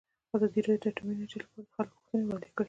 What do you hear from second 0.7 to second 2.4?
د اټومي انرژي لپاره د خلکو غوښتنې